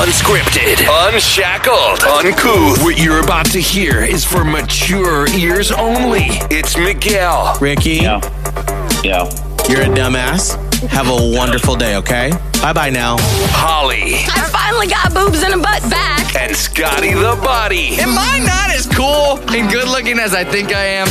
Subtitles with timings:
[0.00, 2.82] Unscripted, unshackled, uncouth.
[2.84, 6.26] What you're about to hear is for mature ears only.
[6.50, 8.20] It's Miguel, Ricky, Yeah.
[9.02, 9.24] Yeah.
[9.70, 10.54] you're a dumbass.
[10.90, 12.30] Have a wonderful day, okay?
[12.60, 13.16] Bye bye now.
[13.56, 16.36] Holly, I finally got boobs and a butt back.
[16.36, 17.96] and Scotty the Body.
[17.98, 21.06] Am I not as cool and good looking as I think I am?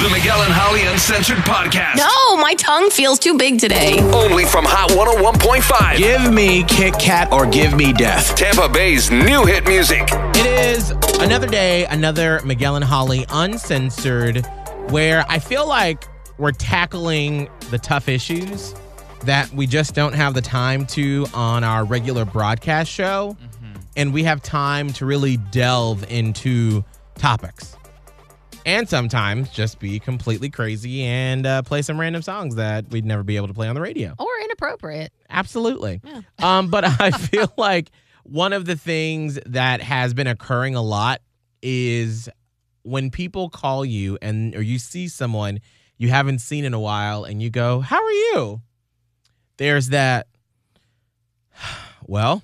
[0.00, 1.96] The Miguel and Holly Uncensored Podcast.
[1.96, 4.00] No, my tongue feels too big today.
[4.14, 5.98] Only from Hot 101.5.
[5.98, 8.34] Give me Kit Kat or give me death.
[8.34, 10.08] Tampa Bay's new hit music.
[10.10, 14.46] It is another day, another Miguel and Holly uncensored,
[14.88, 16.04] where I feel like
[16.38, 18.74] we're tackling the tough issues
[19.24, 23.36] that we just don't have the time to on our regular broadcast show.
[23.38, 23.80] Mm-hmm.
[23.98, 26.86] And we have time to really delve into
[27.16, 27.76] topics.
[28.70, 33.24] And sometimes just be completely crazy and uh, play some random songs that we'd never
[33.24, 34.14] be able to play on the radio.
[34.16, 35.12] Or inappropriate.
[35.28, 36.00] Absolutely.
[36.38, 37.90] Um, but I feel like
[38.22, 41.20] one of the things that has been occurring a lot
[41.62, 42.28] is
[42.82, 45.58] when people call you and or you see someone
[45.96, 48.62] you haven't seen in a while and you go, "How are you?"
[49.56, 50.28] There's that.
[52.06, 52.42] Well,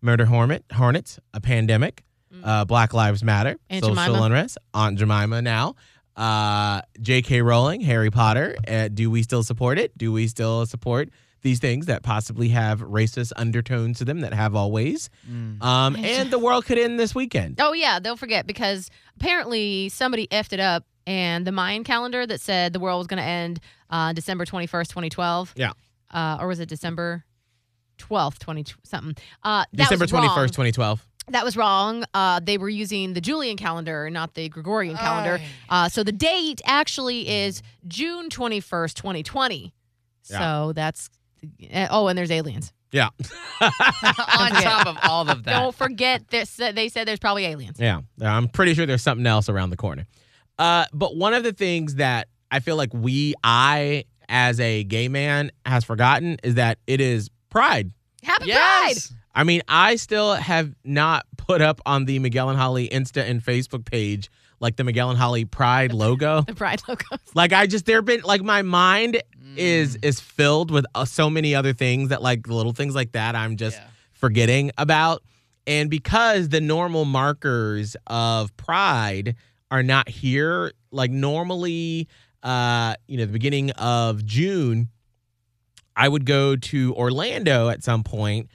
[0.00, 2.02] murder hornet, hornets, a pandemic,
[2.44, 4.22] uh, Black Lives Matter, Aunt social Jemima.
[4.24, 5.74] unrest, Aunt Jemima now,
[6.16, 7.42] uh, J.K.
[7.42, 8.56] Rowling, Harry Potter.
[8.66, 9.96] Uh, do we still support it?
[9.96, 11.10] Do we still support
[11.42, 15.10] these things that possibly have racist undertones to them that have always?
[15.60, 17.60] Um, and the world could end this weekend.
[17.60, 22.40] Oh, yeah, don't forget because apparently somebody effed it up and the Mayan calendar that
[22.40, 25.54] said the world was going to end uh, December 21st, 2012.
[25.56, 25.72] Yeah.
[26.10, 27.24] Uh, or was it December
[27.98, 29.16] 12th, 20 something?
[29.42, 31.06] Uh, December 21st, 2012.
[31.28, 32.04] That was wrong.
[32.14, 35.40] Uh, they were using the Julian calendar, not the Gregorian calendar.
[35.68, 39.74] Uh, so the date actually is June 21st, 2020.
[40.22, 41.10] So that's,
[41.72, 42.72] uh, oh, and there's aliens.
[42.92, 43.08] Yeah.
[43.60, 45.58] On top of all of that.
[45.58, 46.56] Don't forget this.
[46.56, 47.78] They said there's probably aliens.
[47.80, 50.06] Yeah, I'm pretty sure there's something else around the corner.
[50.58, 55.08] Uh, but one of the things that I feel like we, I, as a gay
[55.08, 57.90] man, has forgotten is that it is Pride.
[58.26, 59.12] Happy yes.
[59.34, 63.42] I mean, I still have not put up on the Miguel and Holly Insta and
[63.44, 66.42] Facebook page like the Miguel and Holly Pride logo.
[66.46, 67.18] The Pride logos.
[67.34, 69.22] Like I just there been like my mind
[69.56, 73.34] is is filled with uh, so many other things that like little things like that
[73.36, 73.84] I'm just Yeah.
[74.12, 75.22] forgetting about.
[75.66, 79.34] And because the normal markers of pride
[79.70, 82.08] are not here, like normally
[82.42, 84.88] uh you know the beginning of June
[85.96, 88.48] I would go to Orlando at some point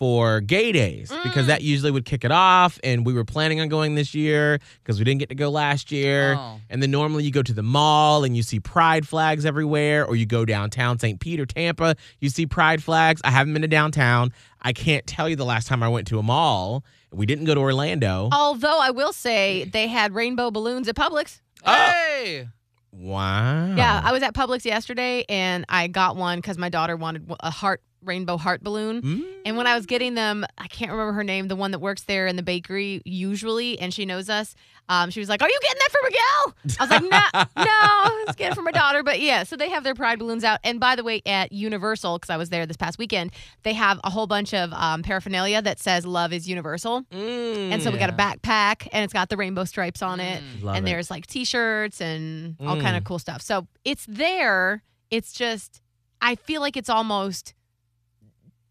[0.00, 1.48] for gay days because mm.
[1.48, 4.98] that usually would kick it off and we were planning on going this year because
[4.98, 6.58] we didn't get to go last year Oh.
[6.70, 10.16] and then normally you go to the mall and you see pride flags everywhere, or
[10.16, 11.20] you go downtown St.
[11.20, 13.20] Peter, Tampa, you see pride flags.
[13.24, 14.32] I haven't been to downtown.
[14.62, 16.82] I can't tell you the last time I went to a mall.
[17.12, 18.30] We didn't go to Orlando.
[18.32, 21.40] Although I will say they had rainbow balloons at Publix.
[21.66, 21.72] Oh.
[21.72, 22.48] Hey.
[22.92, 23.74] Wow.
[23.76, 27.50] Yeah, I was at Publix yesterday and I got one because my daughter wanted a
[27.50, 29.02] heart rainbow heart balloon.
[29.02, 29.24] Mm.
[29.44, 32.02] And when I was getting them, I can't remember her name, the one that works
[32.02, 34.54] there in the bakery usually, and she knows us.
[34.88, 37.70] Um, she was like, "Are you getting that for Miguel?" I was like, "No, no,
[37.70, 40.42] I was getting it for my daughter." But yeah, so they have their pride balloons
[40.42, 40.58] out.
[40.64, 43.30] And by the way, at Universal, because I was there this past weekend,
[43.62, 47.70] they have a whole bunch of um, paraphernalia that says "Love is Universal." Mm.
[47.72, 50.74] And so we got a backpack, and it's got the rainbow stripes on it, Love
[50.74, 50.90] and it.
[50.90, 52.98] there's like T-shirts and all kind Mm.
[52.98, 53.42] of cool stuff.
[53.42, 54.82] So it's there.
[55.12, 55.80] It's just,
[56.20, 57.54] I feel like it's almost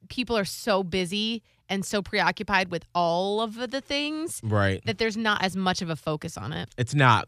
[0.10, 4.84] people are so busy and so preoccupied with all of the things right.
[4.86, 6.70] that there's not as much of a focus on it.
[6.78, 7.28] It's not.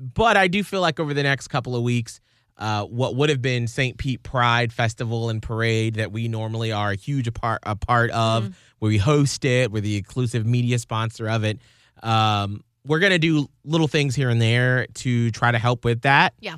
[0.00, 2.20] But I do feel like over the next couple of weeks,
[2.56, 3.98] uh, what would have been St.
[3.98, 8.56] Pete Pride Festival and Parade that we normally are a huge part a part of,
[8.78, 11.58] where we host it, we're the exclusive media sponsor of it.
[12.02, 16.34] Um, we're gonna do little things here and there to try to help with that.
[16.40, 16.56] Yeah.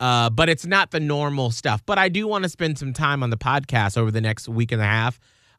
[0.00, 1.82] Uh, but it's not the normal stuff.
[1.86, 4.72] But I do want to spend some time on the podcast over the next week
[4.72, 5.18] and a half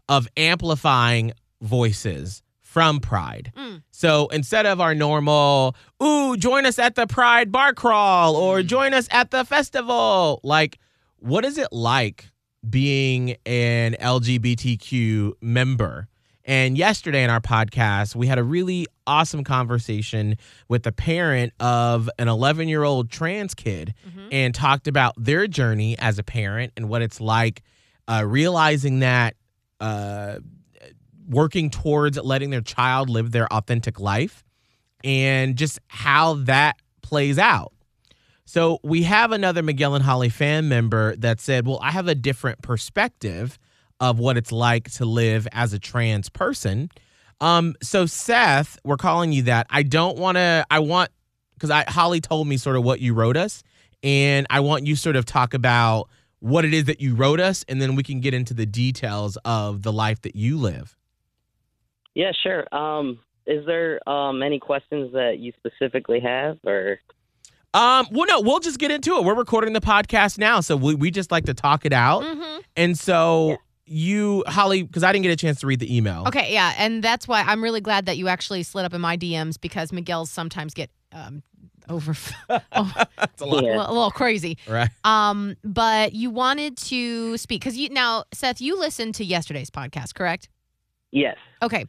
[0.09, 3.53] of amplifying voices from Pride.
[3.55, 3.83] Mm.
[3.91, 8.93] So instead of our normal, ooh, join us at the Pride bar crawl or join
[8.93, 10.77] us at the festival, like,
[11.17, 12.29] what is it like
[12.69, 16.07] being an LGBTQ member?
[16.43, 20.37] And yesterday in our podcast, we had a really awesome conversation
[20.67, 23.93] with the parent of an 11 year old trans kid
[24.31, 27.61] and talked about their journey as a parent and what it's like
[28.07, 29.35] uh, realizing that
[29.79, 30.37] uh,
[31.27, 34.43] working towards letting their child live their authentic life
[35.03, 37.71] and just how that plays out.
[38.45, 42.15] So we have another Miguel and Holly fan member that said, Well, I have a
[42.15, 43.57] different perspective
[43.99, 46.89] of what it's like to live as a trans person.
[47.41, 49.67] Um, so Seth, we're calling you that.
[49.69, 50.65] I don't want to.
[50.69, 51.09] I want
[51.55, 53.63] because I Holly told me sort of what you wrote us,
[54.03, 56.09] and I want you sort of talk about
[56.39, 59.37] what it is that you wrote us, and then we can get into the details
[59.45, 60.95] of the life that you live.
[62.13, 62.65] Yeah, sure.
[62.73, 66.99] Um, is there um, any questions that you specifically have, or
[67.73, 69.23] Um, well, no, we'll just get into it.
[69.23, 72.23] We're recording the podcast now, so we, we just like to talk it out.
[72.23, 76.23] hmm And so you, Holly, because I didn't get a chance to read the email.
[76.27, 79.15] Okay, yeah, and that's why I'm really glad that you actually slid up in my
[79.17, 81.43] DMs because Miguel's sometimes get um,
[81.87, 82.15] over
[82.49, 83.69] oh, That's a a, lot, Yeah.
[83.77, 84.57] little, a little crazy.
[84.67, 84.89] right?
[85.03, 90.15] Um, but you wanted to speak because you now, Seth, you listened to yesterday's podcast,
[90.15, 90.49] correct?
[91.11, 91.37] yes?
[91.61, 91.85] Okay.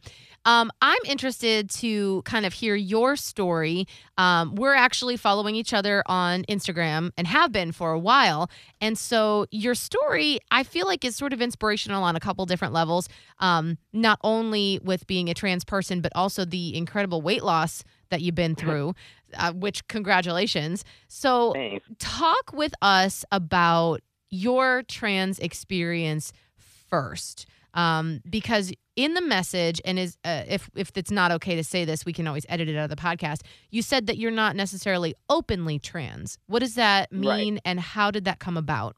[0.47, 3.85] Um, I'm interested to kind of hear your story.
[4.17, 8.49] Um, we're actually following each other on Instagram and have been for a while.
[8.79, 12.73] And so your story, I feel like, is sort of inspirational on a couple different
[12.73, 13.09] levels.
[13.39, 18.21] Um, not only with being a trans person, but also the incredible weight loss that
[18.21, 18.95] you've been through,
[19.37, 20.85] uh, which congratulations.
[21.09, 21.85] So Thanks.
[21.99, 26.31] talk with us about your trans experience
[26.89, 27.47] first
[27.77, 31.85] um, because in the message and is uh, if if it's not okay to say
[31.85, 34.55] this we can always edit it out of the podcast you said that you're not
[34.57, 37.21] necessarily openly trans what does that Right.
[37.21, 38.97] mean and how did that come about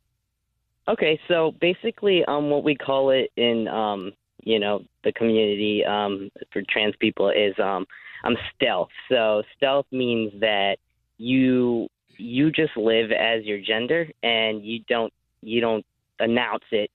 [0.88, 4.12] Okay, so basically, um, what we call it in um,
[4.44, 7.86] you know, the community um, for trans people is um,
[8.24, 8.90] um, stealth.
[9.08, 10.78] So stealth means that
[11.18, 11.88] you
[12.18, 15.86] you just live as your gender and you don't you don't
[16.20, 16.90] announce it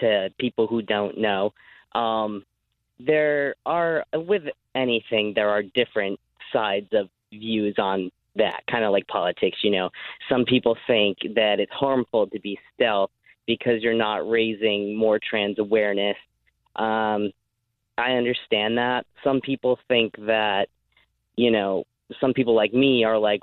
[0.00, 1.52] to people who don't know.
[1.94, 2.44] Um,
[2.98, 4.42] there are with
[4.74, 6.18] anything there are different
[6.52, 9.90] sides of views on that kind of like politics you know
[10.28, 13.10] some people think that it's harmful to be stealth
[13.46, 16.16] because you're not raising more trans awareness.
[16.76, 17.30] Um,
[17.98, 19.06] I understand that.
[19.22, 20.68] Some people think that,
[21.36, 21.84] you know,
[22.20, 23.40] some people like me are like,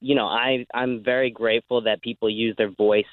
[0.00, 3.04] you know, I I'm very grateful that people use their voice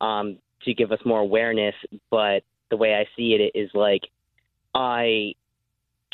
[0.00, 1.74] um, to give us more awareness.
[2.10, 4.02] But the way I see it it is like,
[4.74, 5.34] I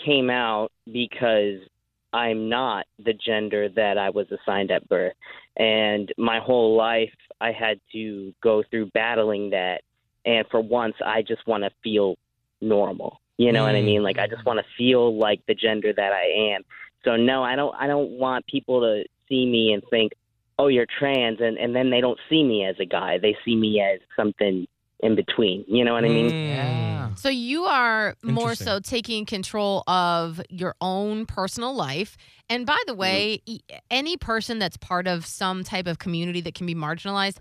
[0.04, 1.60] came out because
[2.12, 5.14] I'm not the gender that I was assigned at birth.
[5.56, 9.82] And my whole life, I had to go through battling that.
[10.24, 12.16] And for once, I just want to feel
[12.60, 13.20] normal.
[13.38, 13.84] You know what I Mm.
[13.86, 14.02] mean?
[14.02, 16.62] Like I just want to feel like the gender that I am.
[17.04, 17.74] So no, I don't.
[17.74, 20.12] I don't want people to see me and think,
[20.60, 23.18] "Oh, you're trans," and and then they don't see me as a guy.
[23.18, 24.66] They see me as something
[25.00, 25.64] in between.
[25.66, 26.30] You know what I mean?
[26.30, 27.18] Mm.
[27.18, 32.16] so you are more so taking control of your own personal life
[32.48, 33.60] and by the way e-
[33.90, 37.38] any person that's part of some type of community that can be marginalized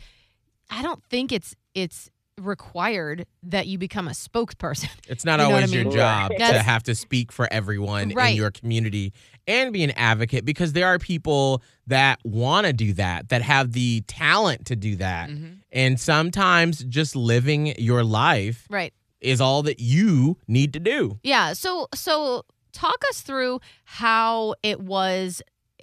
[0.69, 5.50] i don't think it's it's required that you become a spokesperson It's not You know
[5.50, 5.94] what I always your mean?
[5.94, 8.31] job to have to speak for everyone Right.
[8.31, 9.13] in your community
[9.47, 13.71] and be an advocate because there are people that want to do that, that have
[13.71, 15.30] the talent to do that.
[15.30, 15.53] Mm-hmm.
[15.71, 21.19] And sometimes just living your life right is all that you need to do.
[21.24, 21.53] Yeah.
[21.53, 25.41] So so talk us through how it was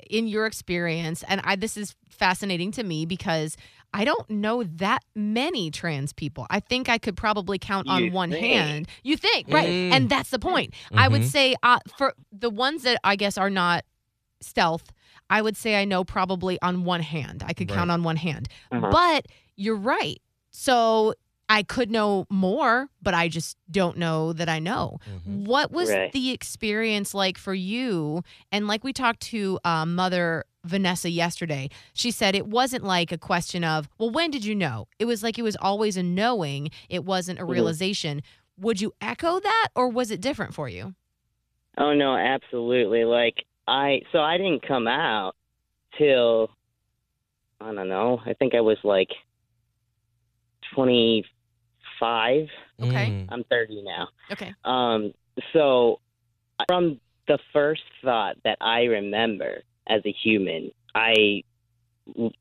[0.08, 3.56] in your experience and I this is fascinating to me because
[3.94, 6.46] I don't know that many trans people.
[6.50, 8.44] I think I could probably count on You one think.
[8.44, 8.88] hand.
[9.04, 9.68] You think, right?
[9.68, 9.92] Mm.
[9.92, 10.74] And that's the point.
[10.94, 11.30] I would Mhm.
[11.30, 13.84] say uh, for the ones that I guess are not
[14.40, 14.92] stealth,
[15.30, 17.42] I would say I know probably on one hand.
[17.46, 18.48] I could count on one hand.
[18.70, 18.90] Uh-huh.
[18.90, 20.20] But you're right.
[20.50, 21.14] So
[21.48, 24.98] I could know more, but I just don't know that I know.
[25.24, 26.12] What was Right.
[26.12, 28.22] the experience like for you?
[28.52, 33.18] And like we talked to uh, Mother Vanessa yesterday, she said it wasn't like a
[33.18, 34.88] question of, well, when did you know?
[34.98, 37.50] It was like it was always a knowing, it wasn't a Mhm.
[37.50, 38.22] realization.
[38.58, 40.94] Would you echo that or was it different for you?
[41.78, 43.04] Oh no, absolutely.
[43.04, 45.34] Like I so I didn't come out
[45.98, 46.50] till
[47.60, 48.20] I don't know.
[48.24, 49.10] I think I was like
[50.74, 52.48] 25.
[52.80, 53.10] Okay.
[53.10, 53.26] Mm.
[53.30, 54.08] I'm 30 now.
[54.32, 54.54] Okay.
[54.64, 55.12] Um
[55.52, 56.00] so
[56.66, 61.42] from the first thought that I remember as a human, I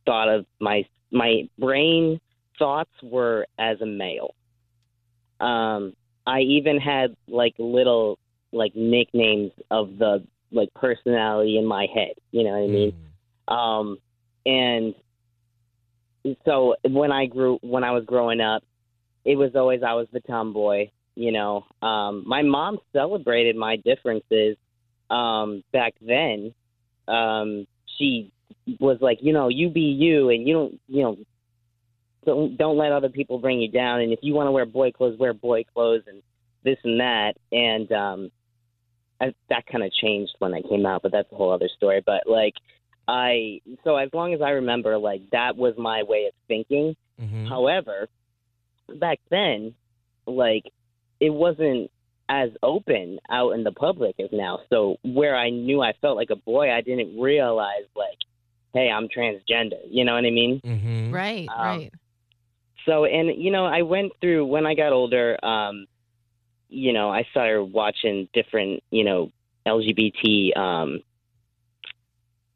[0.05, 2.19] thought of my my brain
[2.57, 4.33] thoughts were as a male.
[5.39, 5.93] Um
[6.27, 8.17] I even had like little
[8.51, 12.13] like nicknames of the like personality in my head.
[12.31, 12.93] You know what I mean?
[13.47, 13.97] Um,
[14.45, 14.95] and
[16.45, 18.63] so when I grew, when I was growing up,
[19.23, 20.89] it was always I was the tomboy.
[21.15, 24.57] You know, um, my mom celebrated my differences
[25.09, 26.53] um, back then.
[27.07, 28.31] Um, she
[28.79, 31.17] was like, you know, you be you, and you don't, you know,
[32.25, 34.01] don't don't let other people bring you down.
[34.01, 36.21] And if you want to wear boy clothes, wear boy clothes, and
[36.63, 37.33] this and that.
[37.51, 38.31] And um,
[39.21, 42.01] I, that kind of changed when I came out, but that's a whole other story.
[42.05, 42.53] But like
[43.07, 46.95] I, so as long as I remember, like that was my way of thinking.
[47.21, 47.47] Mhm.
[47.47, 48.09] However,
[48.99, 49.73] back then,
[50.25, 50.65] like
[51.19, 51.91] it wasn't
[52.29, 54.59] as open out in the public as now.
[54.69, 58.17] So where I knew I felt like a boy, I didn't realize like,
[58.73, 59.79] hey, I'm transgender.
[59.89, 60.59] You know what I mean?
[60.61, 61.11] Mhm.
[61.13, 61.93] Right, Um, right.
[62.85, 65.87] So and you know, I went through when I got older, um,
[66.69, 69.31] you know, I started watching different, you know,
[69.65, 71.01] LGBT um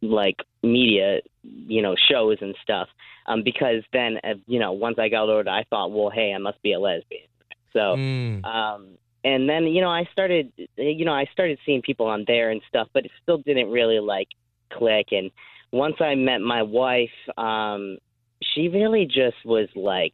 [0.01, 2.87] like media, you know, shows and stuff.
[3.27, 6.37] Um because then uh, you know, once I got older, I thought, well, hey, I
[6.37, 7.27] must be a lesbian.
[7.73, 8.45] So Mm.
[8.45, 12.51] um and then you know i started you know i started seeing people on there
[12.51, 14.27] and stuff but it still didn't really like
[14.71, 15.07] click.
[15.11, 15.31] And
[15.71, 17.97] once i met my wife um
[18.41, 20.13] she really just was like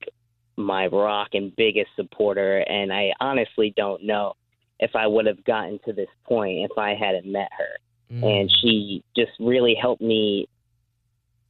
[0.58, 2.60] my rock and biggest supporter.
[2.60, 4.34] And i honestly don't know
[4.80, 7.78] if i would have gotten to this point if i hadn't met her.
[8.12, 8.24] Mm.
[8.24, 10.48] and she just really helped me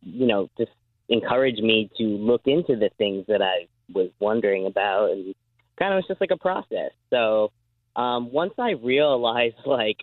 [0.02, 0.72] you know just
[1.10, 5.36] encouraged me to look into the things that i was wondering about and
[5.78, 7.52] kind of was just like a process so
[7.96, 9.98] um once i realized like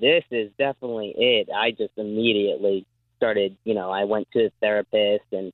[0.00, 2.86] this is definitely it i just immediately
[3.16, 5.52] started you know i went to a therapist and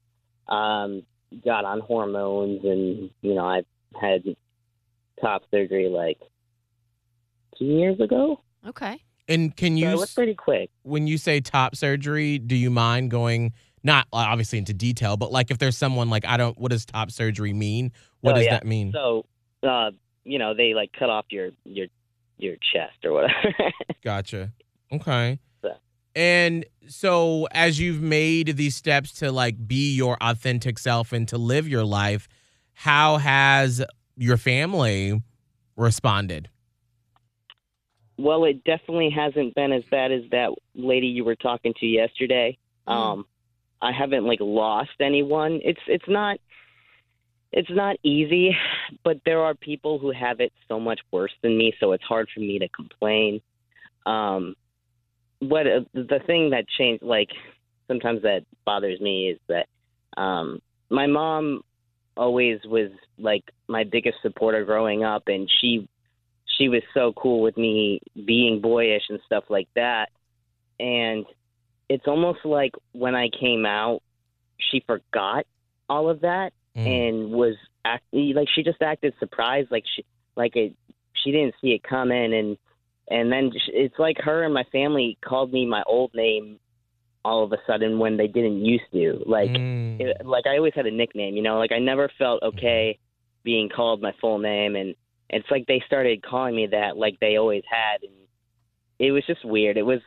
[0.49, 1.03] um
[1.45, 3.63] got on hormones and you know i
[4.01, 4.23] had
[5.21, 6.19] top surgery like
[7.59, 8.41] two years ago.
[8.67, 9.03] Okay.
[9.29, 12.71] And can so you, it was pretty quick when you say top surgery, do you
[12.71, 16.59] mind going not uh, obviously into detail, but like if there's someone like I don't,
[16.59, 17.93] what does top surgery mean?
[18.21, 18.53] What Oh, does yeah.
[18.53, 18.93] that mean?
[18.93, 19.27] So,
[19.62, 19.91] uh,
[20.25, 21.87] you know, they like cut off your your
[22.38, 23.55] your chest or whatever.
[24.05, 24.53] Gotcha.
[24.93, 25.38] Okay.
[25.62, 25.75] So-
[26.15, 31.38] And so as you've made these steps to like be your authentic self and to
[31.38, 32.29] live your life,
[32.75, 33.83] how has
[34.17, 35.23] your family
[35.77, 36.49] responded?
[38.17, 42.59] well, it definitely hasn't been as bad as that lady you were talking to yesterday.
[42.88, 42.93] Mm.
[42.93, 43.27] Um,
[43.81, 45.61] I haven't like lost anyone.
[45.62, 46.41] It's it's not
[47.52, 48.57] it's not easy,
[49.05, 52.28] but there are people who have it so much worse than me, so it's hard
[52.33, 53.40] for me to complain.
[54.07, 54.55] Um,
[55.40, 57.28] what uh, the thing that changed, like
[57.87, 59.67] sometimes that bothers me, is that
[60.21, 61.62] um, my mom
[62.17, 65.88] always was like my biggest supporter growing up, and she
[66.59, 70.09] she was so cool with me being boyish and stuff like that.
[70.81, 71.25] And
[71.88, 74.02] it's almost like when I came out,
[74.71, 75.47] she forgot
[75.88, 76.87] all of that Mm.
[76.87, 77.54] and was
[77.85, 80.04] act like she just acted surprised, like she
[80.37, 80.75] like it
[81.25, 82.56] she didn't see it coming, and
[83.11, 86.58] and then sh- it's like her and my family called me my old name
[87.25, 90.00] all of a sudden when they didn't used to, like Mm.
[90.00, 92.99] it, like I always had a nickname, you know, like I never felt okay
[93.42, 94.94] being called my full name, and
[95.30, 98.12] it's like they started calling me that like they always had, and
[98.99, 99.76] it was just weird.
[99.76, 100.00] It was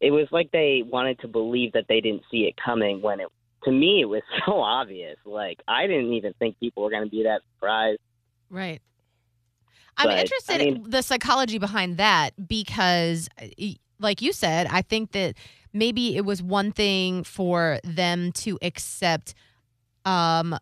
[0.00, 3.28] it was like they wanted to believe that they didn't see it coming when it
[3.64, 5.16] to me it was so obvious.
[5.24, 8.00] Like I didn't even think people were going to be that surprised.
[8.50, 8.80] Right.
[9.96, 13.28] I'm But, I interested mean- in the psychology behind that because,
[13.98, 15.34] like you said, I think that
[15.72, 19.34] maybe it was one thing for them to accept
[20.04, 20.56] um,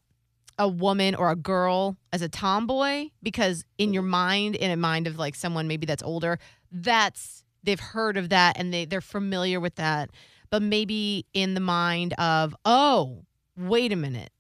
[0.59, 5.07] a woman or a girl as a tomboy because in your mind, in a mind
[5.07, 6.39] of like someone maybe that's older,
[6.73, 10.11] that's they've heard of that and they they're familiar with that.
[10.51, 13.25] But maybe in the mind of, oh,
[13.57, 14.31] wait a minute,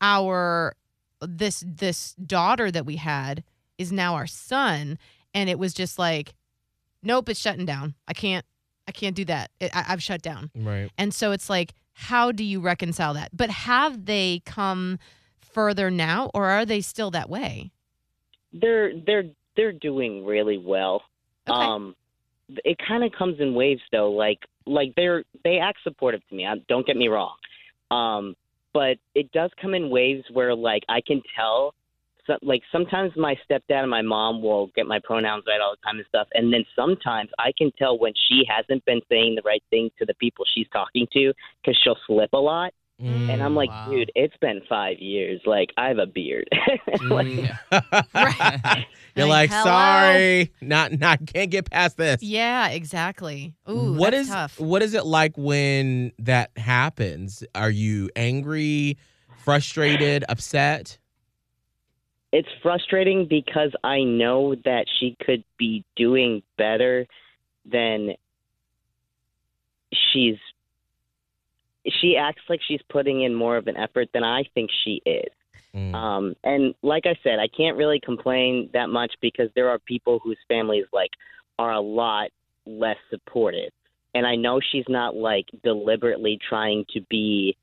[0.00, 0.74] our
[1.20, 3.42] this this daughter that we had
[3.78, 4.98] is now our son
[5.32, 6.34] and it was just like
[7.02, 8.44] nope it's shutting down i can't
[8.86, 10.90] i can't do that it, I, i've shut down Right.
[10.98, 14.98] and so it's like how do you reconcile that but have they come
[15.40, 17.70] further now or are they still that way
[18.52, 19.24] They're they're
[19.56, 21.02] they're doing really well.
[21.48, 21.56] Okay.
[21.58, 21.94] Um,
[22.64, 24.10] it kind of comes in waves though.
[24.10, 26.46] Like like they're they act supportive to me.
[26.46, 27.34] I, don't get me wrong.
[27.90, 28.34] Um,
[28.72, 31.74] but it does come in waves where like I can tell.
[32.26, 35.84] So, like sometimes my stepdad and my mom will get my pronouns right all the
[35.86, 39.42] time and stuff, and then sometimes I can tell when she hasn't been saying the
[39.44, 43.28] right thing to the people she's talking to because she'll slip a lot, Mm.
[43.28, 43.88] and I'm like, wow.
[43.90, 45.40] dude, it's been five years.
[45.44, 46.48] Like I have a beard.
[47.02, 47.56] Like, Mm.
[48.14, 48.86] Right.
[49.16, 52.22] You're Like, like, sorry, not not can't get past this.
[52.22, 57.42] yeah exactly Ooh, What that's is tough what is it like when that happens?
[57.54, 58.96] Are you angry,
[59.44, 60.98] frustrated, upset?
[62.32, 67.06] it's frustrating because I know that she could be doing better
[67.64, 68.14] than
[70.12, 70.36] she's
[72.00, 75.30] she acts like she's putting in more of an effort than I think she is.
[75.74, 75.94] Mm.
[75.94, 80.20] Um, and like I said, I can't really complain that much because there are people
[80.22, 81.10] whose families like
[81.58, 82.30] are a lot
[82.66, 83.70] less supportive.
[84.14, 87.56] And I know she's not like deliberately trying to be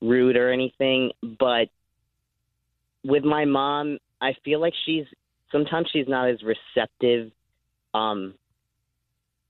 [0.00, 1.68] rude or anything, but
[3.04, 5.04] with my mom, I feel like she's
[5.50, 7.32] sometimes she's not as receptive
[7.94, 8.34] um,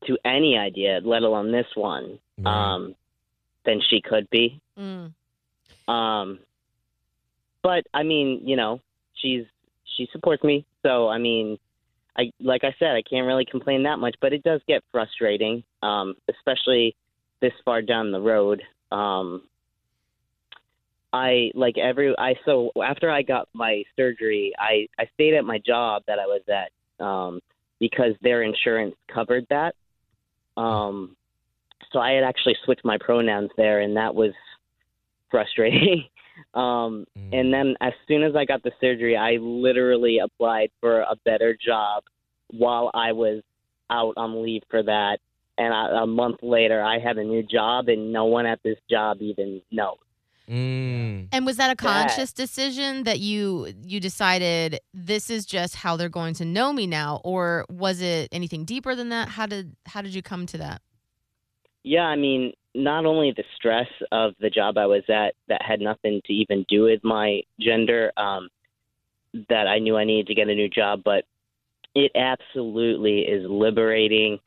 [0.06, 2.74] to any idea, let alone this one, Right.
[2.74, 2.94] um,
[3.64, 4.60] than she could be.
[4.78, 5.12] Mm.
[5.88, 6.38] Um,
[7.62, 8.80] but I mean, you know,
[9.14, 9.44] she's
[9.96, 11.58] she supports me, so I mean,
[12.16, 14.16] I like I said, I can't really complain that much.
[14.20, 16.96] But it does get frustrating, um, especially
[17.40, 18.62] this far down the road.
[18.90, 19.42] Um,
[21.12, 25.58] I like every I so after I got my surgery, I I stayed at my
[25.58, 27.40] job that I was at um,
[27.78, 29.74] because their insurance covered that.
[30.56, 31.16] Um,
[31.92, 34.32] so I had actually switched my pronouns there, and that was
[35.30, 36.04] frustrating.
[36.54, 37.28] um, Mm.
[37.40, 41.56] and then as soon as I got the surgery, I literally applied for a better
[41.64, 42.04] job
[42.50, 43.42] while I was
[43.90, 45.18] out on leave for that.
[45.58, 48.78] And I, a month later, I have a new job, and no one at this
[48.90, 49.98] job even knows.
[50.48, 51.28] Mm.
[51.32, 55.96] And was that a That- conscious decision that you you decided this is just how
[55.96, 59.28] they're going to know me now, or was it anything deeper than that?
[59.28, 60.80] How did how did you come to that?
[61.84, 65.80] Yeah, I mean, not only the stress of the job I was at that had
[65.80, 68.48] nothing to even do with my gender, um,
[69.48, 71.24] that I knew I needed to get a new job, but
[71.94, 74.38] it absolutely is liberating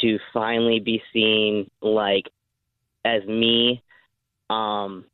[0.00, 2.24] to finally be seen like
[3.04, 3.82] as me,
[4.50, 5.04] um,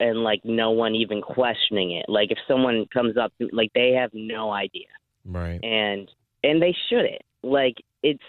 [0.00, 2.06] and like no one even questioning it.
[2.08, 4.86] Like if someone comes up, to like they have no idea
[5.24, 5.62] Right.
[5.62, 6.10] and
[6.42, 7.22] and they shouldn't.
[7.42, 8.22] Like it's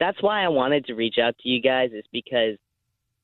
[0.00, 2.56] that's why I wanted to reach out to you guys is because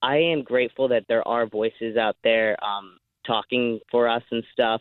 [0.02, 4.80] I am grateful that there are voices out there um, talking for us and stuff.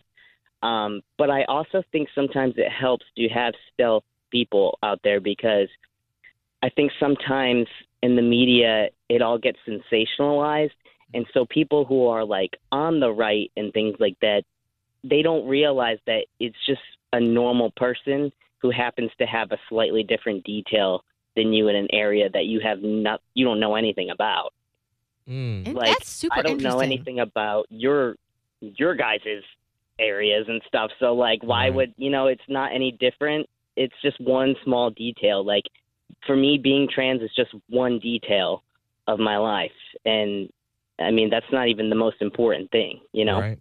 [0.63, 5.69] Um, but I also think sometimes it helps to have stealth people out there because
[6.63, 7.67] I think sometimes
[8.01, 10.71] in the media it all gets sensationalized,
[11.13, 14.43] and so people who are like on the right and things like that,
[15.03, 16.81] they don't realize that it's just
[17.13, 21.03] a normal person who happens to have a slightly different detail
[21.37, 24.53] than you in an area that you have not you don't know anything about.
[25.29, 25.73] Mm.
[25.73, 28.15] Like, that's super I don't know anything about your
[28.59, 29.21] your guys'
[29.99, 30.91] areas and stuff.
[30.99, 31.73] So like why Right.
[31.75, 33.47] would you know it's not any different.
[33.75, 35.45] It's just one small detail.
[35.45, 35.63] Like
[36.25, 38.63] for me being trans is just one detail
[39.07, 39.71] of my life.
[40.05, 40.49] And
[40.99, 43.39] I mean that's not even the most important thing, you know.
[43.39, 43.59] Right.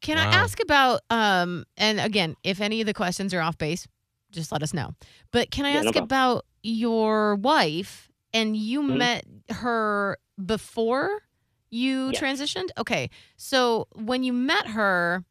[0.00, 3.86] Can I ask about um and again, if any of the questions are off base,
[4.30, 4.94] just let us know.
[5.32, 6.04] But can I Yeah, ask problem.
[6.04, 8.96] about your wife and you Mhm.
[8.96, 11.22] met her before
[11.70, 12.20] you Yes.
[12.22, 12.70] transitioned?
[12.78, 13.10] Okay.
[13.36, 15.24] So when you met her,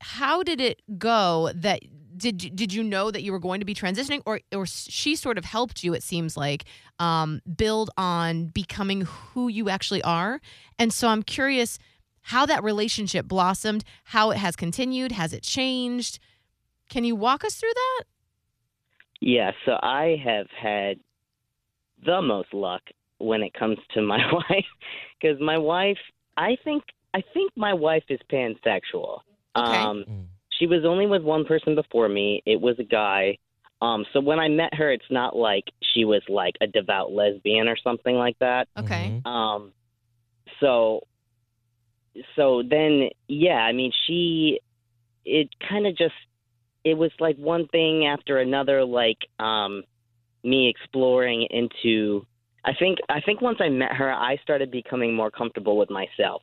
[0.00, 1.80] how did it go that
[2.16, 5.16] did you- did you know that you were going to be transitioning or or she
[5.16, 6.64] sort of helped you it seems like
[6.98, 10.40] um build on becoming who you actually are
[10.78, 11.78] and so i'm curious
[12.22, 16.18] how that relationship blossomed how it has continued has it changed
[16.88, 18.04] can you walk us through that
[19.20, 20.98] Yeah, so I have had
[22.04, 22.82] the most luck
[23.18, 24.64] when it comes to my wife
[25.20, 25.98] because my wife,
[26.36, 29.20] I think, I think my wife is pansexual.
[29.56, 29.82] Okay.
[29.82, 30.26] Um, Mm.
[30.50, 32.42] she was only with one person before me.
[32.46, 33.38] It was a guy.
[33.80, 37.68] Um, so when I met her, it's not like she was like a devout lesbian
[37.68, 38.68] or something like that.
[38.78, 39.26] okay Mhm.
[39.26, 39.72] Um,
[40.60, 41.02] so,
[42.34, 44.60] so then, yeah, I mean, she,
[45.24, 46.14] it kind of just,
[46.90, 49.82] it was like one thing after another, like, um,
[50.44, 52.24] me exploring into,
[52.64, 56.42] I think, I think once I met her, I started becoming more comfortable with myself.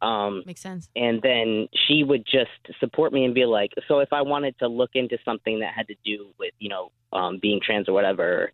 [0.00, 4.12] Um, makes sense and then she would just support me and be like so if
[4.12, 7.58] i wanted to look into something that had to do with you know um being
[7.60, 8.52] trans or whatever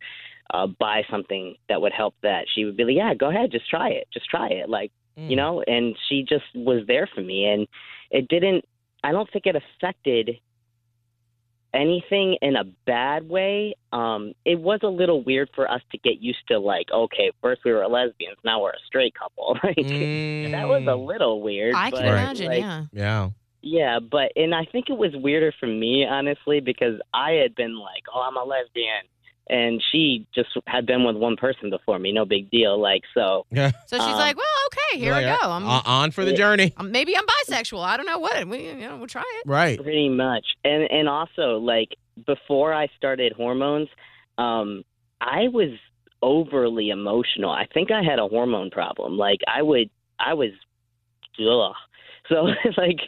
[0.54, 3.68] uh buy something that would help that she would be like yeah go ahead just
[3.68, 5.30] try it just try it like Mm.
[5.30, 7.68] you know and she just was there for me and
[8.10, 8.64] it didn't
[9.04, 10.30] i don't think it affected
[11.74, 16.20] anything in a bad way um it was a little weird for us to get
[16.20, 20.68] used to like okay first we were lesbians now we're a straight couple like that
[20.68, 21.06] was a Mm.
[21.06, 23.30] little weird i can imagine like, yeah Yeah.
[23.62, 27.78] yeah, but and I think it was weirder for me honestly because I had been
[27.78, 29.04] like, "Oh, I'm a lesbian,"
[29.48, 32.80] and she just had been with one person before me, no big deal.
[32.80, 33.70] Like so, Yeah.
[33.86, 36.32] so she's Um, like well okay here Like, i go i'm uh, on for the
[36.32, 36.72] journey.
[36.78, 37.84] um, maybe I'm bisexual.
[37.84, 38.46] I don't know what.
[38.48, 39.48] We, you know, we'll try it.
[39.48, 39.80] Right.
[39.82, 40.46] pretty much.
[40.64, 41.90] And and also like
[42.26, 43.88] before I started hormones,
[44.38, 44.84] um,
[45.20, 45.70] I was
[46.22, 47.50] overly emotional.
[47.50, 49.16] I think I had a hormone problem.
[49.18, 50.50] Like I would, I was,
[51.38, 51.74] ugh.
[52.28, 52.34] So
[52.78, 53.00] like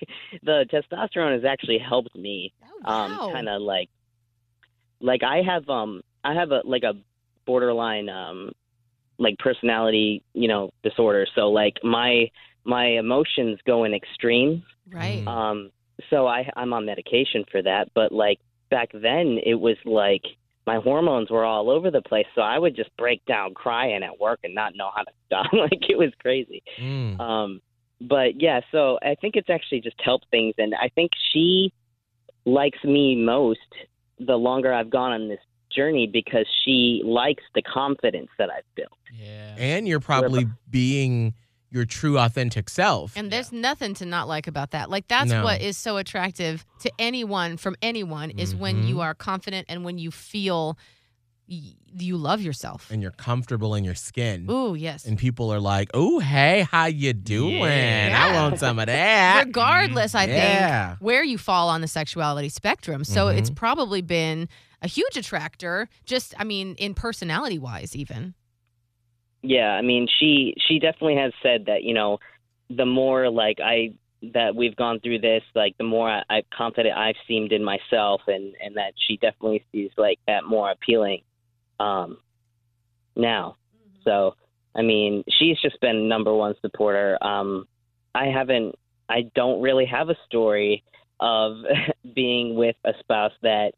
[0.43, 2.53] the testosterone has actually helped me
[2.85, 3.89] Oh, um kind of like
[5.01, 6.93] like i have um i have a like a
[7.47, 8.51] borderline um
[9.19, 11.27] like personality you know disorder.
[11.35, 12.27] So like my
[12.65, 14.63] my emotions go in extremes
[14.93, 15.25] right.
[15.25, 15.29] Mm.
[15.29, 15.71] um
[16.11, 17.89] so i i'm on medication for that.
[17.95, 18.39] But like
[18.71, 20.23] back then it was like
[20.67, 22.27] my hormones were all over the place.
[22.35, 25.47] So i would just break down crying at work and not know how to stop.
[25.53, 26.63] Like it was crazy.
[26.81, 27.19] Mm.
[27.21, 27.61] um,
[27.99, 31.73] but yeah, so I think it's actually just helped things, and I think she
[32.45, 33.59] likes me most
[34.19, 35.41] the longer I've gone on this
[35.77, 38.89] journey because she likes the confidence that I've built.
[39.13, 39.55] Yeah.
[39.59, 41.35] And you're probably being
[41.71, 43.17] your true authentic self.
[43.17, 44.89] And there's nothing to not like about that.
[44.89, 45.45] Like that's No.
[45.45, 48.89] what is so attractive to anyone from anyone is when Mhm.
[48.89, 50.79] you are confident and when you feel
[51.49, 52.91] y- you love yourself.
[52.91, 54.47] and you're comfortable in your skin.
[54.51, 55.05] Ooh, yes.
[55.07, 57.55] And people are like, "Oh, hey, how you doing?
[57.63, 58.29] Yeah.
[58.31, 60.89] I want some of that." Regardless, I Yeah.
[60.91, 63.05] think where you fall on the sexuality spectrum.
[63.05, 63.55] So it's Mhm.
[63.55, 64.49] probably been
[64.87, 65.89] a huge attractor.
[66.07, 68.35] Just, I mean, in personality wise, even.
[69.43, 72.19] Yeah, I mean, she she definitely has said that you know,
[72.71, 73.93] the more like I
[74.33, 78.23] that we've gone through this, like the more I, I confident I've seemed in myself,
[78.27, 81.23] and and that she definitely sees like that more appealing,
[81.79, 82.19] um,
[83.15, 83.57] now.
[84.05, 84.35] So,
[84.75, 87.19] I mean, she's just been number one supporter.
[87.23, 87.67] Um,
[88.15, 88.75] I haven't,
[89.09, 90.83] I don't really have a story
[91.21, 91.57] of
[92.15, 93.73] being with a spouse that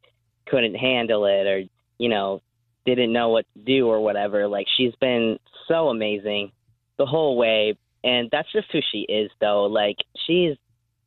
[0.51, 1.63] couldn't handle it or,
[1.99, 2.41] you know,
[2.87, 4.49] didn't know what to do or whatever.
[4.49, 6.53] Like, she's been so amazing
[6.99, 7.77] the whole way.
[8.05, 9.65] And that's just who she is, though.
[9.65, 10.57] Like, she's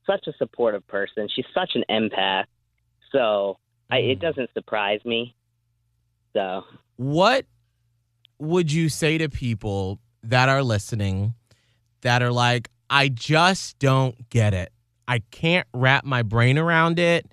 [0.06, 1.28] such a supportive person.
[1.34, 2.46] She's such an empath.
[3.12, 3.58] So,
[3.90, 4.22] I, it Mm.
[4.22, 5.36] doesn't surprise me.
[6.34, 6.64] So,
[6.98, 7.46] What
[8.40, 11.34] would you say to people that are listening
[12.02, 14.72] that are like, I just don't get it?
[15.08, 17.32] I can't wrap my brain around it.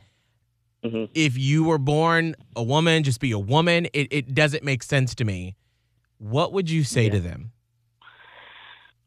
[0.85, 1.09] Mhm.
[1.15, 3.87] If you were born a woman, just be a woman.
[3.93, 5.57] It, it doesn't make sense to me.
[6.19, 7.11] What would you say Yeah.
[7.13, 7.53] to them?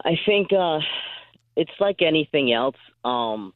[0.03, 0.79] I think uh,
[1.55, 3.53] it's like anything else, um,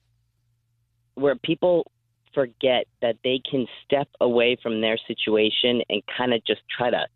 [1.15, 1.91] where people
[2.33, 7.07] forget that they can step away from their situation and kind of just try to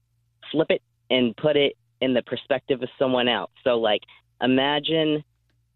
[0.51, 3.51] flip it and put it in the perspective of someone else.
[3.63, 4.01] So, like,
[4.41, 5.23] imagine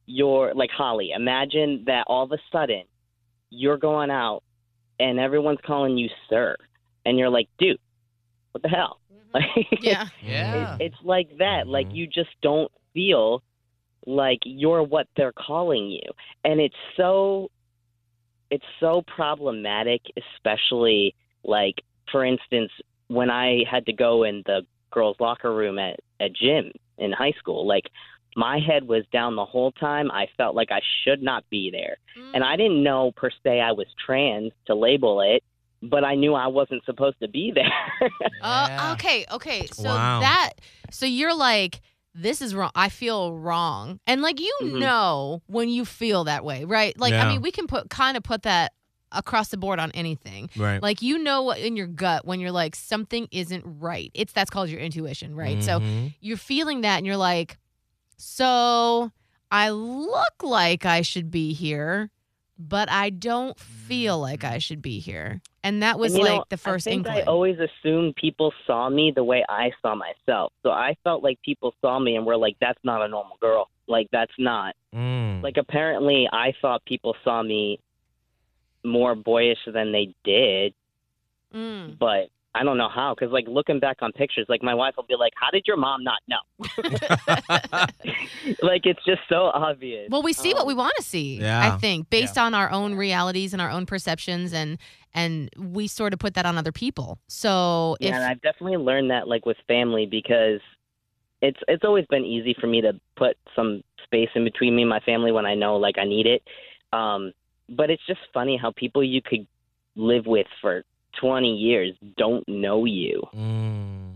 [0.06, 1.12] you're like Holly.
[1.16, 2.84] Imagine that all of a sudden
[3.50, 4.42] you're going out
[5.04, 6.56] and everyone's calling you sir,
[7.06, 7.80] and you're like, dude,
[8.54, 9.00] what the hell?
[9.36, 9.46] Like,
[9.82, 10.08] Yeah.
[10.22, 10.76] Yeah.
[10.80, 11.68] it- it's like that.
[11.68, 11.96] Like Mhm.
[11.98, 13.44] you just don't feel
[14.06, 16.10] like you're what they're calling you,
[16.46, 17.50] and it's so
[18.52, 20.02] it's so problematic,
[20.36, 21.76] especially like
[22.12, 22.72] for instance
[23.08, 24.62] when I had to go in the
[24.92, 27.68] girls' locker room at at gym in high school.
[27.68, 27.86] Like
[28.36, 30.12] my head was down the whole time.
[30.12, 31.98] I felt like I should not be there,
[32.34, 35.44] and I didn't know per se I was trans to label it.
[35.86, 38.10] But I knew I wasn't supposed to be there.
[38.42, 39.68] Uh, okay, okay.
[39.74, 40.20] So Wow.
[40.22, 40.52] that
[40.92, 41.82] so you're like
[42.16, 42.72] this is wrong.
[42.76, 44.00] I feel wrong.
[44.08, 44.80] And like you Mhm.
[44.80, 46.98] know when you feel that way, right?
[46.98, 48.72] Like I mean we can put kind of put that
[49.12, 50.50] across the board on anything.
[50.56, 50.82] Right.
[50.82, 54.10] Like you know what in your gut when you're like something isn't right.
[54.14, 55.62] It's that's called your intuition, right?
[55.62, 56.14] So Mhm.
[56.22, 57.58] you're feeling that and you're like
[58.18, 59.12] so
[59.52, 62.10] I look like I should be here,
[62.58, 65.42] but I don't feel like I should be here.
[65.64, 67.24] And that was And, like know, the first I think inkling.
[67.24, 70.52] I always assumed people saw me the way I saw myself.
[70.62, 73.70] So I felt like people saw me and were like, "That's not a normal girl.
[73.88, 75.42] Like that's not." Mm.
[75.42, 77.80] Like apparently, I thought people saw me
[78.84, 80.74] more boyish than they did,
[81.54, 81.98] Mm.
[81.98, 83.16] but I don't know how.
[83.16, 85.78] Because like looking back on pictures, like my wife will be like, "How did your
[85.78, 86.44] mom not know?"
[88.62, 90.10] like it's just so obvious.
[90.10, 91.40] Well, we see what Um, we want to see.
[91.40, 91.74] Yeah.
[91.74, 94.78] I think based on our own realities and our own perceptions, and
[95.14, 97.20] and we sort of put that on other people.
[97.28, 100.62] So if Yeah, and I've definitely learned that like with family because
[101.42, 104.90] it's it's always been easy for me to put some space in between me and
[104.90, 106.44] my family when I know like I need it.
[106.92, 107.34] Um,
[107.70, 109.48] but it's just funny how people you could
[109.96, 110.84] live with for
[111.24, 113.24] 20 years don't know you.
[113.34, 114.10] Mm.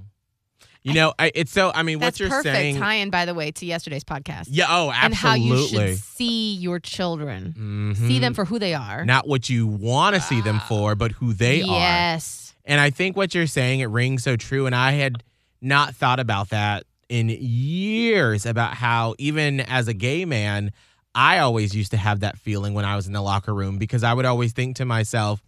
[0.83, 1.69] You know, I, it's so.
[1.75, 2.77] I mean, that's what you're perfect saying.
[2.77, 4.45] tie-in, by the way, to yesterday's podcast.
[4.49, 4.67] yeah.
[4.69, 5.47] Oh, and how absolutely.
[5.47, 8.21] you should see your children, see Mhm.
[8.21, 9.03] them for who they are.
[9.03, 11.65] Not what you want to see them for, but who they are.
[11.67, 12.53] yes.
[12.63, 14.65] And I think what you're saying, it rings so true.
[14.65, 15.23] And I had
[15.61, 20.71] not thought about that in years about how, even as a gay man,
[21.15, 24.03] I always used to have that feeling when I was in the locker room because
[24.03, 25.41] I would always think to myself,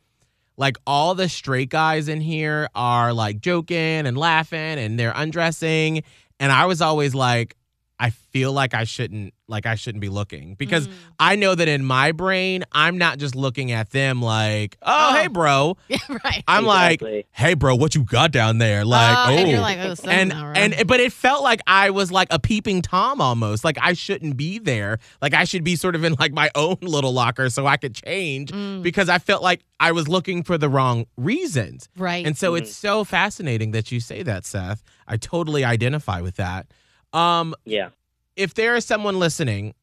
[0.59, 6.03] like all the straight guys in here are like joking and laughing and they're undressing.
[6.37, 7.55] And I was always like
[8.01, 10.91] I feel like I shouldn't like I shouldn't be looking because Mm.
[11.19, 15.15] I know that in my brain I'm not just looking at them like, "Oh, Oh.
[15.17, 16.43] hey bro." Yeah, right.
[16.47, 17.15] I'm Exactly.
[17.17, 19.95] like, "Hey bro, what you got down there?" Like, Oh, "Oh." and you're like, oh,
[19.95, 20.57] something's and right.
[20.77, 23.65] and but it felt like I was like a peeping tom almost.
[23.65, 24.99] Like I shouldn't be there.
[25.21, 27.95] Like I should be sort of in like my own little locker so I could
[27.95, 31.89] change Mm, because I felt like I was looking for the wrong reasons.
[31.97, 32.25] right.
[32.25, 34.83] And so it's so fascinating that you say that, Seth.
[35.07, 36.67] I totally identify with that.
[37.13, 37.89] Um Yeah.
[38.35, 39.73] if there is someone listening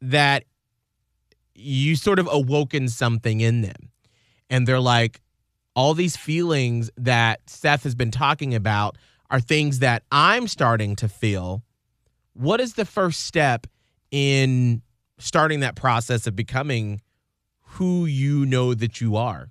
[0.00, 0.44] that
[1.54, 3.90] you sort of awoken something in them
[4.48, 5.20] and they're like
[5.76, 8.96] all these feelings that Seth has been talking about
[9.30, 11.62] are things that I'm starting to feel
[12.32, 13.66] what is the first step
[14.10, 14.82] in
[15.18, 17.02] starting that process of becoming
[17.60, 19.50] who you know that you are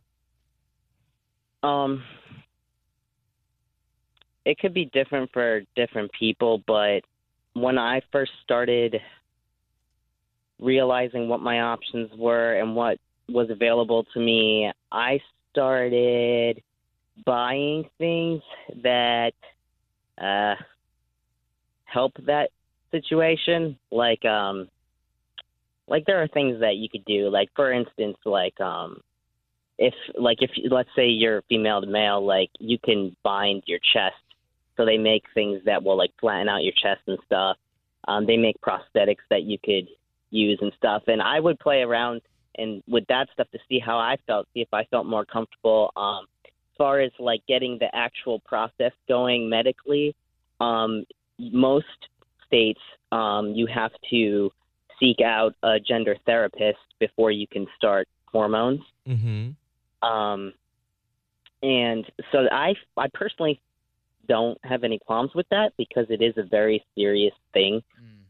[1.64, 2.04] Um,
[4.50, 7.02] it could be different for different people, but
[7.54, 8.96] when I first started
[10.60, 15.20] realizing what my options were and what was available to me, I
[15.52, 16.64] started
[17.28, 18.42] buying things
[18.82, 19.34] that
[20.20, 20.56] uh,
[21.86, 22.50] help that
[22.90, 23.78] situation.
[23.92, 24.68] Like, um,
[25.88, 27.30] like there are things that you could do.
[27.30, 29.02] Like, for instance, like um,
[29.78, 34.16] if like if let's say you're female to male, like you can bind your chest.
[34.80, 37.58] So they make things that will like flatten out your chest and stuff.
[38.08, 39.90] Um, they make prosthetics that you could
[40.30, 41.04] use and stuff.
[41.08, 42.22] And I would play around
[42.56, 45.92] and with that stuff to see how I felt, see if I felt more comfortable.
[45.98, 50.16] Um, as far as like getting the actual process going medically,
[50.62, 51.04] um,
[51.38, 51.86] most
[52.48, 52.80] states
[53.12, 54.50] um, you have to
[54.98, 58.82] seek out a gender therapist before you can start hormones.
[59.06, 59.50] mm-hmm.
[60.08, 60.54] Um,
[61.62, 63.60] and so I, I personally
[64.30, 67.82] don't have any qualms with that because it is a very serious thing.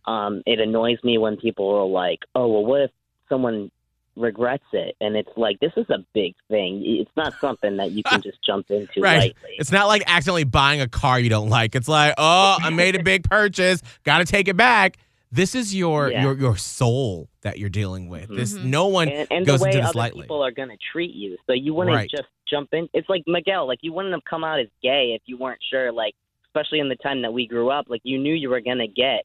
[0.06, 2.92] Um, it annoys me when people are like, "Oh, well, what if
[3.28, 3.70] someone
[4.16, 6.82] regrets it?" And it's like, this is a big thing.
[6.84, 9.36] It's not something that you can just jump into Right.
[9.36, 9.56] lightly.
[9.60, 11.76] It's not like accidentally buying a car you don't like.
[11.76, 14.98] It's like, oh, I made a big purchase, got to take it back.
[15.32, 16.24] This is your Yeah.
[16.24, 18.30] your your soul that you're dealing with.
[18.30, 18.64] This Mhm.
[18.66, 20.22] no one and, and goes the way into this other lightly.
[20.24, 21.38] people are going to treat you.
[21.48, 22.10] So you wouldn't Right.
[22.10, 22.90] just jump in.
[22.94, 23.68] It's like Miguel.
[23.68, 25.92] Like you wouldn't have come out as gay if you weren't sure.
[25.92, 26.16] Like
[26.48, 28.88] especially in the time that we grew up, like you knew you were going to
[28.88, 29.24] get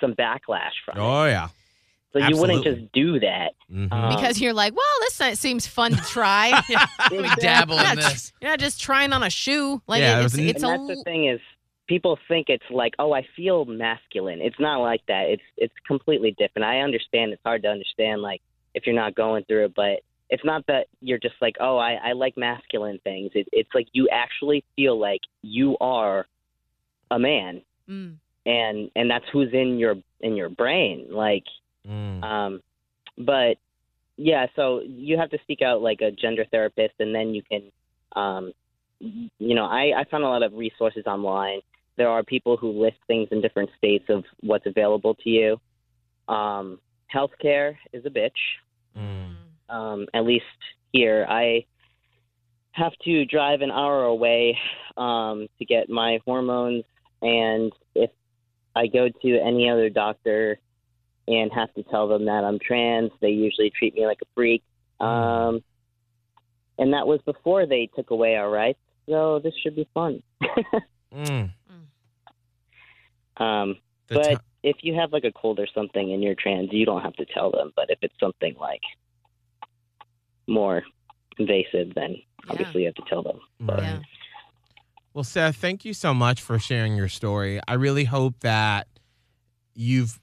[0.00, 1.00] some backlash from it.
[1.00, 1.48] Oh yeah.
[2.12, 3.52] So you wouldn't just do that.
[3.72, 3.90] Mhm.
[3.92, 6.50] Um, because you're like, well, this not- seems fun to try.
[7.10, 8.32] Let me dabble in this.
[8.40, 9.80] you're not just trying on a shoe.
[9.86, 11.40] Like Yeah, it- it it's was it's and a that's the thing is
[11.88, 16.34] people think it's like oh i feel masculine it's not like that it's it's completely
[16.38, 18.40] different i understand it's hard to understand like
[18.74, 21.94] if you're not going through it but it's not that you're just like oh i
[22.04, 26.26] i like masculine things it, it's like you actually feel like you are
[27.10, 28.16] a man Mm.
[28.44, 31.44] and and that's who's in your in your brain like
[31.88, 32.22] Mm.
[32.22, 32.60] um,
[33.16, 33.56] but
[34.18, 37.62] yeah, so you have to seek out like a gender therapist, and then you can,
[38.14, 38.52] um,
[39.00, 41.60] you know, I, I found a lot of resources online.
[41.98, 45.60] There are people who list things in different states of what's available to you.
[46.32, 46.78] Um,
[47.14, 48.30] healthcare is a bitch.
[48.96, 49.34] Mm.
[49.68, 50.44] Um, at least
[50.92, 51.66] here, I
[52.70, 54.56] have to drive an hour away
[54.96, 56.84] um, to get my hormones,
[57.20, 58.10] and if
[58.76, 60.60] I go to any other doctor
[61.26, 64.62] and have to tell them that I'm trans, they usually treat me like a freak.
[65.00, 65.64] Um,
[66.78, 70.22] and that was before they took away our rights, so this should be fun.
[71.14, 71.50] Mm.
[73.38, 73.76] Um,
[74.08, 77.02] but ti- if you have like a cold or something and you're trans, you don't
[77.02, 77.72] have to tell them.
[77.76, 78.82] But if it's something like
[80.46, 80.82] more
[81.38, 82.50] invasive, then Yeah.
[82.50, 83.40] obviously you have to tell them.
[83.60, 83.82] Right.
[83.82, 83.98] Yeah.
[85.14, 87.60] Well, Seth, thank you so much for sharing your story.
[87.66, 88.88] I really hope that
[89.74, 90.20] you've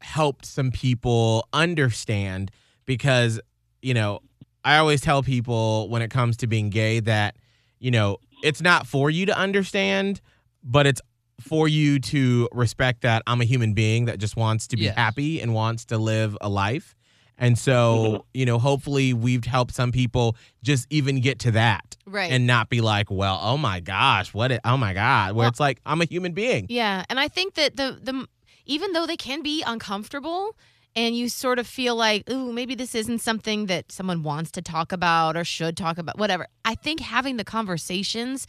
[0.00, 2.50] helped some people understand
[2.86, 3.40] because,
[3.82, 4.20] you know,
[4.64, 7.36] I always tell people when it comes to being gay that,
[7.78, 10.20] you know, it's not for you to understand,
[10.62, 11.00] but it's
[11.42, 14.96] for you to respect that I'm a human being that just wants to be Yes.
[14.96, 16.94] happy and wants to live a life.
[17.38, 18.16] And so, mm-hmm.
[18.34, 22.30] you know, hopefully we've helped some people just even get to that Right.
[22.30, 24.52] and not be like, well, oh my gosh, what?
[24.52, 26.66] It, oh my god, where Well- it's like I'm a human being.
[26.68, 28.26] Yeah, and I think that the the
[28.66, 30.56] even though they can be uncomfortable
[30.94, 34.62] and you sort of feel like, ooh, maybe this isn't something that someone wants to
[34.62, 36.46] talk about or should talk about, whatever.
[36.64, 38.46] I think having the conversations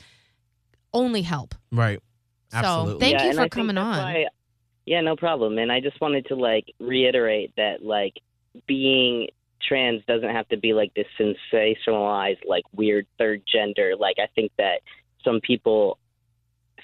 [0.93, 1.55] only help.
[1.71, 1.99] Right.
[2.61, 3.97] So, Thank yeah, you for I coming on.
[3.97, 4.27] why-
[4.85, 5.57] yeah, no problem.
[5.57, 8.13] And I just wanted to like reiterate that like
[8.67, 9.27] being
[9.65, 13.93] trans doesn't have to be like this sensationalized, like weird third gender.
[13.97, 14.81] Like I think that
[15.23, 15.97] some people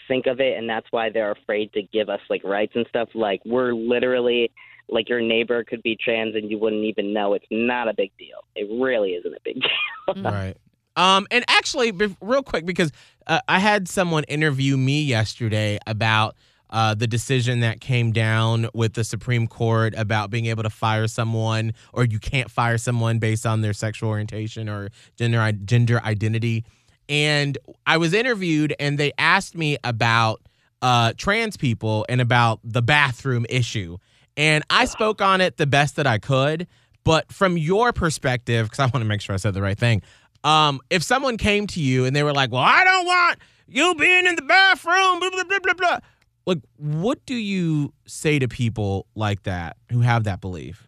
[0.07, 3.09] think of it, and that's why they're afraid to give us like rights and stuff.
[3.13, 4.51] Like we're literally
[4.87, 7.33] like your neighbor could be trans and you wouldn't even know.
[7.33, 8.43] It's not a big deal.
[8.55, 9.61] It really isn't a big
[10.15, 10.23] deal.
[10.23, 10.57] Right.
[10.95, 12.91] Um, and actually, real quick, because
[13.27, 16.35] uh, I had someone interview me yesterday about
[16.69, 21.07] uh, the decision that came down with the Supreme Court about being able to fire
[21.07, 26.63] someone, or you can't fire someone based on their sexual orientation or gender gender identity.
[27.07, 30.41] And I was interviewed, and they asked me about
[30.81, 33.97] uh, trans people and about the bathroom issue.
[34.37, 36.67] And I spoke on it the best that I could.
[37.03, 40.03] But from your perspective, because I want to make sure I said the right thing,
[40.43, 43.95] um, if someone came to you and they were like, "Well, I don't want you
[43.95, 45.99] being in the bathroom," blah blah blah blah blah,
[46.45, 50.87] like, what do you say to people like that who have that belief?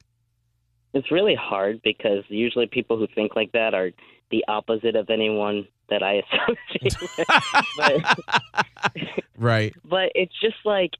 [0.93, 3.91] It's really hard because usually people who think like that are
[4.31, 6.95] the opposite of anyone that I associate
[7.77, 8.05] with.
[9.37, 9.73] Right.
[9.83, 10.91] but it's just like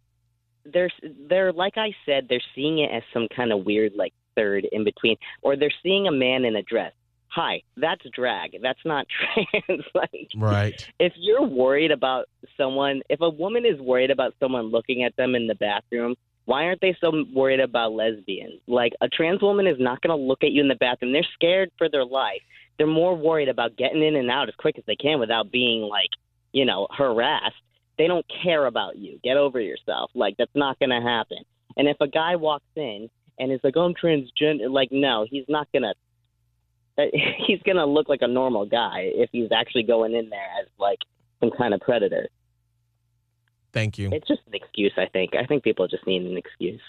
[0.66, 0.90] they're
[1.30, 4.84] they're like I said, they're seeing it as some kind of weird like third in
[4.84, 6.94] between, or they're seeing a man in a dress.
[7.34, 8.58] Hi, that's drag.
[8.62, 9.08] That's not
[9.68, 9.84] trans.
[9.96, 10.88] like, Right.
[11.00, 12.26] if you're worried about
[12.58, 16.16] someone, if a woman is worried about someone looking at them in the bathroom,
[16.46, 18.60] why aren't they so worried about lesbians?
[18.68, 21.14] Like a trans woman is not going to look at you in the bathroom.
[21.14, 22.42] They're scared for their life.
[22.78, 25.84] They're more worried about getting in and out as quick as they can without being
[25.84, 26.10] like,
[26.52, 27.56] you know, harassed.
[27.98, 29.20] They don't care about you.
[29.24, 30.12] Get over yourself.
[30.16, 31.38] Like that's not going to happen.
[31.78, 35.46] And if a guy walks in and is like, "Oh, I'm transgender," like no, he's
[35.48, 35.94] not going to
[36.98, 37.04] Uh,
[37.48, 41.00] he's gonna look like a normal guy if he's actually going in there as like
[41.40, 42.28] some kind of predator.
[43.74, 44.10] Thank you.
[44.12, 45.36] It's just an excuse, I think.
[45.36, 46.82] I think people just need an excuse.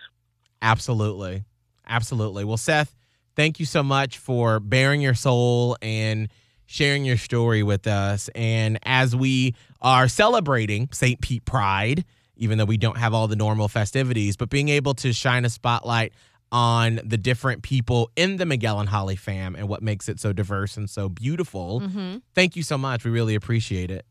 [0.61, 1.45] Absolutely.
[1.87, 2.45] Absolutely.
[2.45, 2.95] Well, Seth,
[3.37, 6.29] thank you so much for baring your soul and
[6.67, 8.31] sharing your story with us.
[8.35, 11.21] And as we are celebrating St.
[11.21, 12.05] Pete Pride,
[12.37, 15.51] even though we don't have all the normal festivities, but being able to shine a
[15.51, 16.13] spotlight
[16.53, 20.33] on the different people in the Miguel and Holly fam and what makes it so
[20.35, 21.81] diverse and so beautiful.
[21.81, 22.19] Mm-hmm.
[22.35, 23.05] Thank you so much.
[23.05, 24.05] We really appreciate it.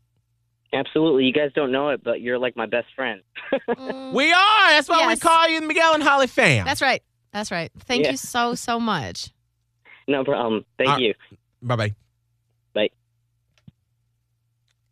[0.74, 1.24] Absolutely.
[1.26, 3.22] You guys don't know it, but you're like my best friend.
[4.12, 4.70] We are.
[4.70, 6.64] That's why we call you the Miguel and Holly fam.
[6.66, 7.02] That's right.
[7.32, 7.70] That's right.
[7.80, 8.10] Thank Yeah.
[8.12, 9.30] you so so much.
[10.08, 10.64] no problem.
[10.78, 11.14] Thank you.
[11.62, 11.94] Bye bye.
[12.74, 12.90] Bye.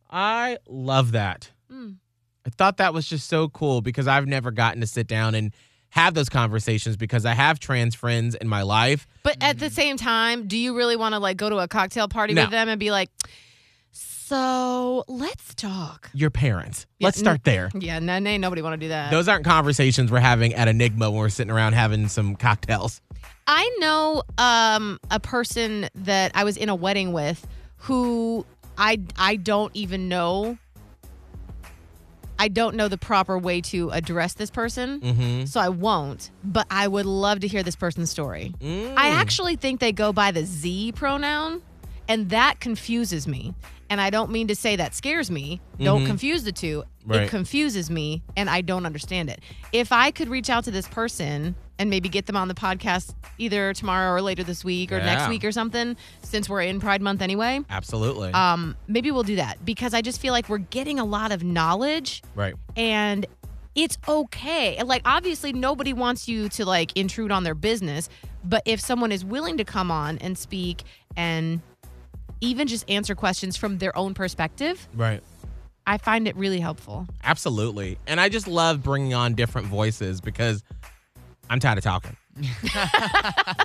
[0.09, 1.51] I love that.
[1.71, 1.97] Mm.
[2.45, 5.53] I thought that was just so cool because I've never gotten to sit down and
[5.91, 9.07] have those conversations because I have trans friends in my life.
[9.23, 12.07] But at the same time, do you really want to like go to a cocktail
[12.07, 12.43] party No.
[12.43, 13.09] with them and be like,
[13.91, 16.09] so let's talk?
[16.13, 16.85] Your parents.
[16.99, 17.69] Yeah, Let's start there.
[17.77, 19.11] Yeah, no, no, nobody want to do that.
[19.11, 23.01] Those aren't conversations we're having at Enigma when we're sitting around having some cocktails.
[23.47, 27.45] I know um, a person that I was in a wedding with
[27.77, 28.45] who
[28.77, 30.57] I I don't even know.
[32.41, 35.45] I don't know the proper way to address this person, Mm-hmm.
[35.45, 36.31] so I won't.
[36.43, 38.55] But I would love to hear this person's story.
[38.59, 38.95] Mm.
[38.97, 41.61] I actually think they go by the Z pronoun,
[42.07, 43.53] and that confuses me.
[43.91, 45.61] And I don't mean to say that scares me.
[45.79, 46.07] Don't Mhm.
[46.07, 46.83] confuse the two.
[47.05, 47.23] Right.
[47.23, 49.39] It confuses me, and I don't understand it.
[49.71, 53.15] If I could reach out to this person and maybe get them on the podcast
[53.39, 57.01] either tomorrow or later this week or next week or something, since we're in Pride
[57.01, 58.31] Month anyway, Absolutely.
[58.33, 61.43] um, maybe we'll do that because I just feel like we're getting a lot of
[61.43, 62.53] knowledge right.
[62.77, 63.25] and
[63.73, 64.81] it's okay.
[64.83, 68.09] Like obviously nobody wants you to like intrude on their business,
[68.43, 70.83] but if someone is willing to come on and speak
[71.17, 71.61] and
[72.41, 75.23] even just answer questions from their own perspective, Right.
[75.87, 77.07] I find it really helpful.
[77.23, 77.97] Absolutely.
[78.05, 80.63] And I just love bringing on different voices because
[81.49, 82.15] I'm tired of talking.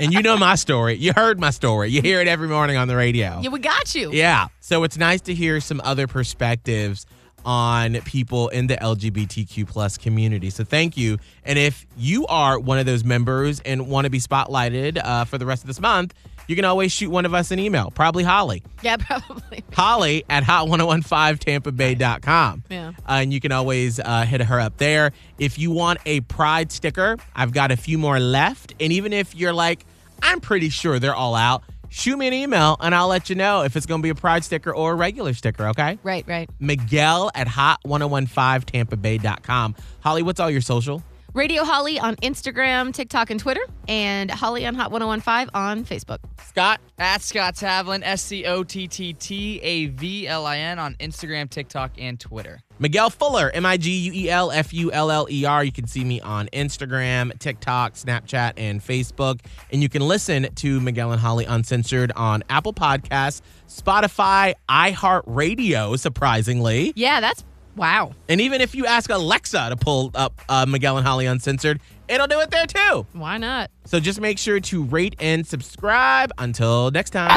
[0.00, 0.94] and you know my story.
[0.94, 1.90] You heard my story.
[1.90, 3.40] You hear it every morning on the radio.
[3.40, 4.10] Yeah, we got you.
[4.12, 4.48] Yeah.
[4.60, 7.06] So it's nice to hear some other perspectives
[7.44, 10.50] on people in the LGBTQ plus community.
[10.50, 11.18] So thank you.
[11.44, 15.38] And if you are one of those members and want to be spotlighted uh, for
[15.38, 16.12] the rest of this month,
[16.46, 18.62] you can always shoot one of us an email, probably Holly.
[18.82, 19.64] Yeah, probably.
[19.72, 22.64] Holly at hot1015tampabay.com.
[22.70, 22.88] Yeah.
[22.88, 25.12] Uh, and you can always uh, hit her up there.
[25.38, 28.74] If you want a pride sticker, I've got a few more left.
[28.80, 29.84] And even if you're like,
[30.22, 33.62] I'm pretty sure they're all out, shoot me an email and I'll let you know
[33.62, 35.98] if it's going to be a pride sticker or a regular sticker, okay?
[36.02, 36.48] Right, right.
[36.58, 39.76] Miguel at hot1015tampabay.com.
[40.00, 41.02] Holly, what's all your social?
[41.36, 46.16] Radio Holly on Instagram, TikTok, and Twitter, and Holly on Hot 1015 on Facebook.
[46.42, 50.78] Scott, At Scott Tavlin, S C O T T T A V L I N
[50.78, 52.60] on Instagram, TikTok, and Twitter.
[52.78, 55.62] Miguel Fuller, M I G U E L F U L L E R.
[55.62, 59.40] You can see me on Instagram, TikTok, Snapchat, and Facebook.
[59.70, 66.94] And you can listen to Miguel and Holly Uncensored on Apple Podcasts, Spotify, iHeartRadio, surprisingly.
[66.96, 67.44] Yeah, that's
[67.76, 68.12] wow.
[68.28, 72.26] And even if you ask Alexa to pull up uh, Miguel and Holly Uncensored, it'll
[72.26, 73.06] do it there too.
[73.12, 73.70] Why not?
[73.84, 76.32] So just make sure to rate and subscribe.
[76.38, 77.30] Until next time.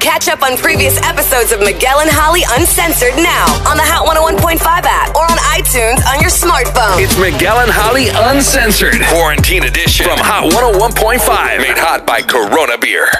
[0.00, 4.62] Catch up on previous episodes of Miguel and Holly Uncensored now on the Hot 101.5
[4.62, 7.02] app or on iTunes on your smartphone.
[7.02, 9.02] It's Miguel and Holly Uncensored.
[9.10, 11.58] Quarantine edition from Hot 101.5.
[11.58, 13.10] Made hot by Corona Beer.